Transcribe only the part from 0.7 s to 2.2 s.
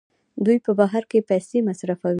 بهر کې پیسې مصرفوي.